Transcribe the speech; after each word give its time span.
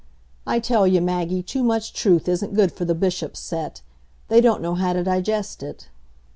I 0.47 0.59
tell 0.59 0.87
you, 0.87 0.99
Maggie, 0.99 1.43
too 1.43 1.61
much 1.61 1.93
truth 1.93 2.27
isn't 2.27 2.55
good 2.55 2.71
for 2.71 2.85
the 2.85 2.95
Bishop's 2.95 3.39
set; 3.39 3.83
they 4.29 4.41
don't 4.41 4.59
know 4.63 4.73
how 4.73 4.93
to 4.93 5.03
digest 5.03 5.61
it. 5.61 5.89